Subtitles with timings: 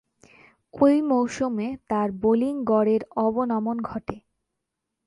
[0.73, 4.17] ঐ মৌসুমে তার বোলিং গড়ের অবনমন ঘটে।